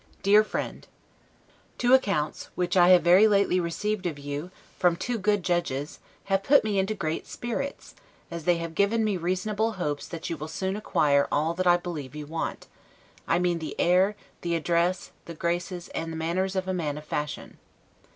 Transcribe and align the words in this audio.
1751 0.23 0.81
DEAR 0.81 0.81
FRIEND: 0.81 0.87
Two 1.77 1.93
accounts, 1.93 2.49
which 2.55 2.75
I 2.75 2.89
have 2.89 3.03
very 3.03 3.27
lately 3.27 3.59
received 3.59 4.07
of 4.07 4.17
you, 4.17 4.49
from 4.79 4.95
two 4.95 5.19
good 5.19 5.43
judges, 5.43 5.99
have 6.23 6.41
put 6.41 6.63
me 6.63 6.79
into 6.79 6.95
great 6.95 7.27
spirits, 7.27 7.93
as 8.31 8.45
they 8.45 8.57
have 8.57 8.73
given 8.73 9.03
me 9.03 9.15
reasonable 9.17 9.73
hopes 9.73 10.07
that 10.07 10.27
you 10.27 10.37
will 10.37 10.47
soon 10.47 10.75
acquire 10.75 11.27
all 11.31 11.53
that 11.53 11.67
I 11.67 11.77
believe 11.77 12.15
you 12.15 12.25
want: 12.25 12.65
I 13.27 13.37
mean 13.37 13.59
the 13.59 13.79
air, 13.79 14.15
the 14.41 14.55
address; 14.55 15.11
the 15.25 15.35
graces, 15.35 15.87
and 15.89 16.11
the 16.11 16.17
manners 16.17 16.55
of 16.55 16.67
a 16.67 16.73
man 16.73 16.97
of 16.97 17.05
fashion. 17.05 17.59